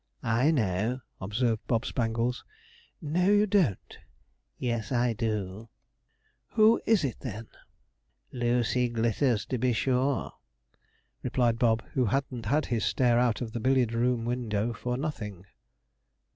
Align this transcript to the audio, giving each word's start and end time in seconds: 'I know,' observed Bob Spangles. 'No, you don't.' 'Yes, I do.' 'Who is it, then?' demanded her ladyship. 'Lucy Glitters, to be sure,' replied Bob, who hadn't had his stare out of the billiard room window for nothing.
'I 0.23 0.49
know,' 0.49 1.01
observed 1.21 1.61
Bob 1.67 1.85
Spangles. 1.85 2.43
'No, 3.03 3.29
you 3.29 3.45
don't.' 3.45 3.99
'Yes, 4.57 4.91
I 4.91 5.13
do.' 5.13 5.69
'Who 6.53 6.81
is 6.87 7.03
it, 7.03 7.17
then?' 7.19 7.45
demanded 7.45 7.53
her 8.31 8.39
ladyship. 8.39 8.57
'Lucy 8.65 8.89
Glitters, 8.89 9.45
to 9.45 9.57
be 9.59 9.73
sure,' 9.73 10.33
replied 11.21 11.59
Bob, 11.59 11.83
who 11.93 12.05
hadn't 12.05 12.47
had 12.47 12.65
his 12.65 12.83
stare 12.83 13.19
out 13.19 13.41
of 13.41 13.51
the 13.51 13.59
billiard 13.59 13.93
room 13.93 14.25
window 14.25 14.73
for 14.73 14.97
nothing. 14.97 15.45